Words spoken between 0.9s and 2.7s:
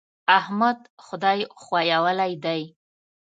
خدای ښويولی دی.